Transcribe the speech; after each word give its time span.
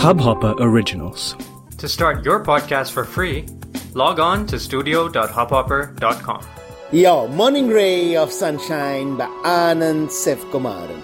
Hubhopper 0.00 0.54
Originals. 0.60 1.36
To 1.76 1.86
start 1.86 2.24
your 2.24 2.42
podcast 2.42 2.92
for 2.92 3.04
free, 3.04 3.44
log 3.92 4.18
on 4.18 4.46
to 4.46 4.58
studio.hubhopper.com. 4.58 6.46
Your 6.90 7.28
morning 7.28 7.68
ray 7.68 8.16
of 8.16 8.32
sunshine 8.32 9.18
by 9.18 9.26
Anand 9.44 10.08
Sevkumaran. 10.08 11.02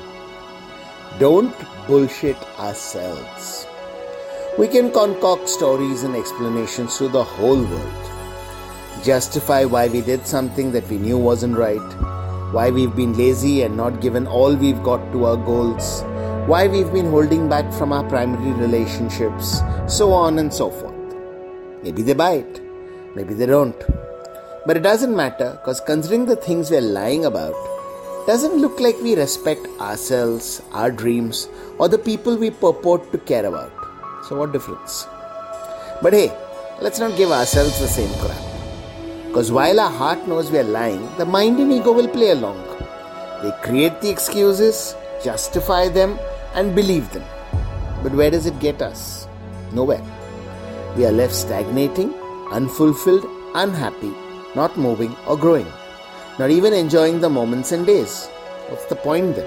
Don't 1.18 1.54
bullshit 1.86 2.38
ourselves. 2.58 3.66
We 4.56 4.66
can 4.66 4.90
concoct 4.90 5.50
stories 5.50 6.02
and 6.02 6.16
explanations 6.16 6.96
to 6.96 7.08
the 7.08 7.22
whole 7.22 7.62
world. 7.62 8.10
Justify 9.04 9.66
why 9.66 9.88
we 9.88 10.00
did 10.00 10.26
something 10.26 10.72
that 10.72 10.88
we 10.88 10.96
knew 10.96 11.18
wasn't 11.18 11.58
right, 11.58 11.88
why 12.50 12.70
we've 12.70 12.96
been 12.96 13.12
lazy 13.12 13.60
and 13.60 13.76
not 13.76 14.00
given 14.00 14.26
all 14.26 14.56
we've 14.56 14.82
got 14.82 15.12
to 15.12 15.26
our 15.26 15.36
goals, 15.36 16.02
why 16.46 16.68
we've 16.68 16.92
been 16.92 17.10
holding 17.10 17.48
back 17.48 17.72
from 17.72 17.92
our 17.92 18.04
primary 18.08 18.52
relationships, 18.52 19.62
so 19.88 20.12
on 20.12 20.38
and 20.38 20.54
so 20.54 20.70
forth. 20.70 20.94
Maybe 21.82 22.02
they 22.02 22.14
buy 22.14 22.34
it, 22.34 22.60
maybe 23.16 23.34
they 23.34 23.46
don't. 23.46 23.76
But 24.64 24.76
it 24.76 24.84
doesn't 24.84 25.16
matter 25.16 25.58
because 25.58 25.80
considering 25.80 26.24
the 26.26 26.36
things 26.36 26.70
we're 26.70 26.80
lying 26.80 27.24
about, 27.24 27.56
doesn't 28.28 28.60
look 28.60 28.78
like 28.78 28.96
we 29.02 29.16
respect 29.16 29.66
ourselves, 29.80 30.62
our 30.70 30.88
dreams, 30.88 31.48
or 31.78 31.88
the 31.88 31.98
people 31.98 32.36
we 32.36 32.50
purport 32.50 33.10
to 33.10 33.18
care 33.18 33.46
about. 33.46 33.72
So, 34.28 34.38
what 34.38 34.52
difference? 34.52 35.04
But 36.00 36.12
hey, 36.12 36.32
let's 36.80 37.00
not 37.00 37.16
give 37.16 37.32
ourselves 37.32 37.80
the 37.80 37.88
same 37.88 38.12
crap. 38.20 38.40
Because 39.26 39.50
while 39.50 39.80
our 39.80 39.90
heart 39.90 40.28
knows 40.28 40.52
we 40.52 40.58
are 40.58 40.64
lying, 40.78 41.08
the 41.18 41.26
mind 41.26 41.58
and 41.58 41.72
ego 41.72 41.90
will 41.90 42.08
play 42.08 42.30
along. 42.30 42.64
They 43.42 43.50
create 43.62 44.00
the 44.00 44.10
excuses, 44.10 44.94
justify 45.24 45.88
them, 45.88 46.18
and 46.56 46.74
believe 46.74 47.10
them. 47.12 47.24
But 48.02 48.12
where 48.12 48.30
does 48.30 48.46
it 48.46 48.58
get 48.58 48.82
us? 48.82 49.28
Nowhere. 49.72 50.02
We 50.96 51.06
are 51.06 51.12
left 51.12 51.34
stagnating, 51.34 52.12
unfulfilled, 52.50 53.26
unhappy, 53.54 54.12
not 54.54 54.76
moving 54.78 55.14
or 55.26 55.36
growing, 55.36 55.66
not 56.38 56.50
even 56.50 56.72
enjoying 56.72 57.20
the 57.20 57.30
moments 57.30 57.72
and 57.72 57.86
days. 57.86 58.26
What's 58.68 58.86
the 58.86 58.96
point 58.96 59.36
then? 59.36 59.46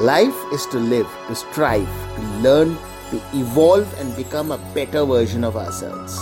Life 0.00 0.36
is 0.52 0.66
to 0.66 0.78
live, 0.78 1.08
to 1.28 1.34
strive, 1.34 1.86
to 2.16 2.22
learn, 2.40 2.76
to 3.10 3.20
evolve 3.34 3.92
and 4.00 4.16
become 4.16 4.50
a 4.50 4.58
better 4.74 5.04
version 5.04 5.44
of 5.44 5.56
ourselves. 5.56 6.18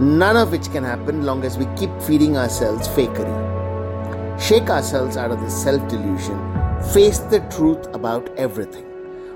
None 0.00 0.36
of 0.36 0.50
which 0.50 0.70
can 0.72 0.82
happen 0.82 1.24
long 1.26 1.44
as 1.44 1.58
we 1.58 1.66
keep 1.76 1.90
feeding 2.00 2.36
ourselves 2.36 2.88
fakery. 2.88 3.36
Shake 4.40 4.70
ourselves 4.70 5.18
out 5.18 5.30
of 5.30 5.40
this 5.40 5.62
self 5.62 5.86
delusion, 5.88 6.38
face 6.93 7.19
the 7.19 7.39
truth 7.55 7.85
about 7.93 8.29
everything. 8.37 8.85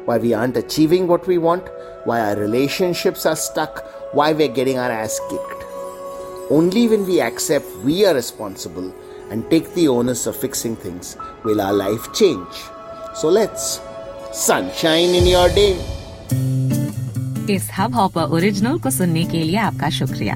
Why 0.05 0.17
we 0.17 0.33
aren't 0.33 0.57
achieving 0.57 1.07
what 1.07 1.27
we 1.27 1.37
want, 1.37 1.67
why 2.05 2.19
our 2.21 2.35
relationships 2.35 3.25
are 3.25 3.35
stuck, 3.35 3.85
why 4.13 4.33
we're 4.33 4.47
getting 4.47 4.79
our 4.79 4.91
ass 4.91 5.19
kicked. 5.29 5.65
Only 6.49 6.87
when 6.87 7.05
we 7.05 7.21
accept 7.21 7.67
we 7.83 8.05
are 8.05 8.13
responsible 8.13 8.93
and 9.29 9.49
take 9.51 9.73
the 9.73 9.87
onus 9.87 10.25
of 10.25 10.35
fixing 10.35 10.75
things 10.75 11.15
will 11.43 11.61
our 11.61 11.73
life 11.73 12.11
change. 12.13 12.55
So 13.15 13.29
let's 13.29 13.79
sunshine 14.33 15.15
in 15.21 15.27
your 15.27 15.49
day. 15.49 15.75
इस 17.49 17.69
hub 17.77 17.95
hopper 17.95 18.21
original 18.37 18.77
को 18.79 18.89
सुनने 18.89 19.23
के 19.25 19.43
लिए 19.43 19.57
आपका 19.57 19.89
शुक्रिया 19.89 20.35